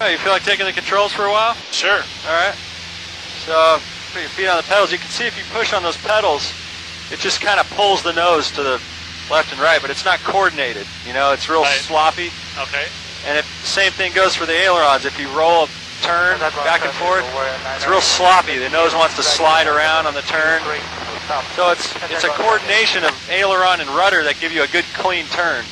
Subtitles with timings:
[0.00, 1.54] Oh, you feel like taking the controls for a while?
[1.72, 2.02] Sure.
[2.28, 2.54] All right.
[3.48, 3.80] So
[4.12, 4.92] put your feet on the pedals.
[4.92, 6.52] You can see if you push on those pedals,
[7.10, 8.80] it just kind of pulls the nose to the
[9.30, 10.86] left and right, but it's not coordinated.
[11.06, 11.80] You know, it's real Right.
[11.80, 12.30] sloppy.
[12.58, 12.86] Okay.
[13.26, 15.04] And if the same thing goes for the ailerons.
[15.06, 15.68] If you roll a
[16.02, 17.24] turn back and forth,
[17.74, 18.58] it's real sloppy.
[18.58, 20.60] The nose wants to slide around on the turn.
[21.56, 25.24] So it's it's a coordination of aileron and rudder that give you a good clean
[25.26, 25.64] turn.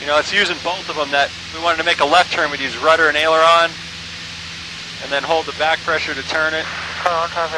[0.00, 2.50] You know, it's using both of them that we wanted to make a left turn,
[2.50, 3.72] we'd use rudder and aileron,
[5.02, 6.64] and then hold the back pressure to turn it.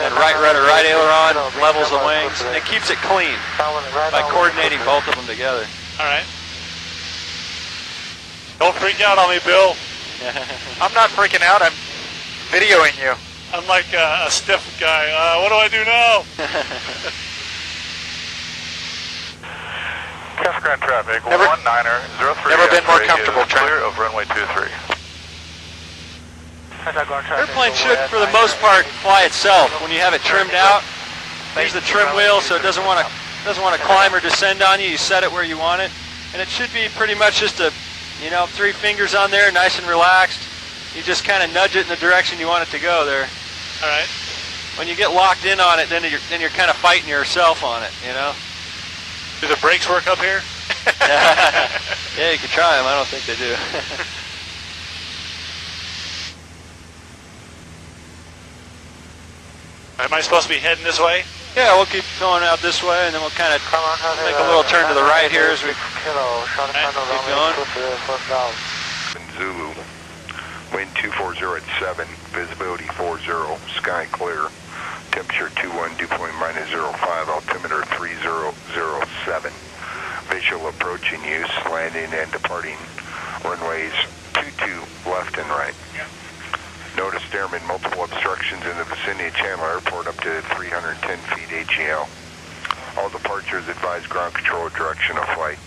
[0.07, 3.35] And right rudder, right aileron levels the wings, and it keeps it clean
[4.13, 5.67] by coordinating both of them together.
[5.99, 6.27] All right.
[8.59, 9.75] Don't freak out on me, Bill.
[10.83, 11.63] I'm not freaking out.
[11.63, 11.75] I'm
[12.51, 13.15] videoing you.
[13.53, 15.11] I'm like uh, a stiff guy.
[15.11, 16.23] Uh, what do I do now?
[20.43, 22.51] Casa Grande traffic, Never- 19er, 03.
[22.51, 24.69] never been more comfortable, Clear of runway 23.
[27.37, 29.69] Airplane should, for the most part, fly itself.
[29.83, 30.83] When you have it trimmed out,
[31.61, 33.13] use the trim wheel so it doesn't want to
[33.45, 34.87] doesn't want to climb or descend on you.
[34.87, 35.91] You set it where you want it,
[36.33, 37.73] and it should be pretty much just a,
[38.23, 40.41] you know, three fingers on there, nice and relaxed.
[40.95, 43.29] You just kind of nudge it in the direction you want it to go there.
[43.83, 44.09] All right.
[44.77, 47.65] When you get locked in on it, then you're then you're kind of fighting yourself
[47.65, 48.33] on it, you know.
[49.41, 50.43] Do the brakes work up here?
[52.19, 52.87] yeah, you could try them.
[52.87, 53.55] I don't think they do.
[60.03, 61.25] Am I supposed to be heading this way?
[61.59, 63.59] yeah, we'll keep going out this way, and then we'll kind of
[64.23, 66.47] Make a little turn to the right here as we keep going.
[69.35, 69.75] Zulu.
[70.71, 73.27] Wind 240 at 7, visibility 40,
[73.75, 74.47] sky clear.
[75.11, 77.83] Temperature 21, dew point minus 05, altimeter
[79.29, 79.53] 3007.
[80.33, 82.77] Visual approach in use, landing and departing
[83.45, 83.93] runways
[84.33, 85.77] 22 left and right.
[86.97, 92.09] Notice airmen multiple obstructions in the vicinity of Chandler Airport up to 310 feet AGL.
[92.97, 95.59] All departures advise ground control direction of flight.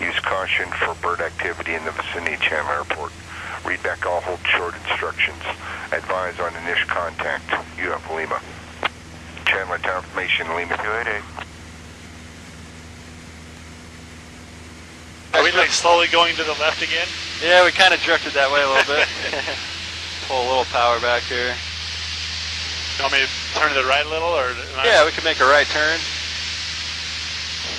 [0.00, 3.12] Use caution for bird activity in the vicinity of Chandler Airport.
[3.64, 5.42] Read back all hold short instructions.
[5.92, 7.48] Advise on initial contact.
[7.80, 8.38] You have Lima.
[9.46, 11.48] Chandler Town Information, Lima 288.
[15.38, 17.06] Are we like slowly going to the left again?
[17.44, 19.04] Yeah, we kind of drifted that way a little bit.
[20.26, 21.52] Pull a little power back here.
[22.96, 24.48] You want me to turn to the right a little, or?
[24.48, 26.00] am I- Yeah, we can make a right turn.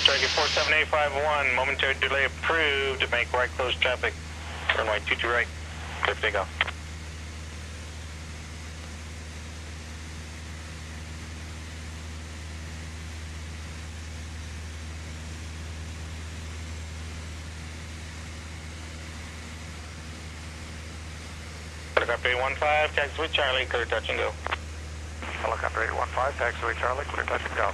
[0.06, 4.14] Target 47851, momentary delay approved to make right close traffic.
[4.78, 5.46] Runway 22 right,
[6.06, 6.48] clear for takeoff.
[22.10, 24.32] Helicopter 815, taxi with Charlie, clear touch and go.
[25.46, 27.70] Helicopter 815, taxiway Charlie, clear touch and go.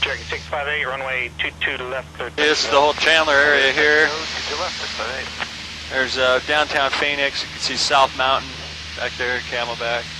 [0.00, 4.06] Cherokee 658, runway 22 left, clear touch This is and the whole Chandler area here.
[4.06, 5.92] To the left, 658.
[5.92, 7.42] There's uh, downtown Phoenix.
[7.42, 8.48] You can see South Mountain
[8.96, 10.15] back there, Camelback.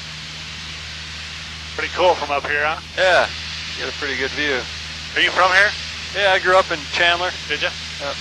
[1.77, 2.81] Pretty cool from up here, huh?
[2.97, 3.29] Yeah,
[3.77, 4.57] you get a pretty good view.
[5.15, 5.69] Are you from here?
[6.17, 7.29] Yeah, I grew up in Chandler.
[7.49, 7.69] Did you?
[8.01, 8.17] Yep.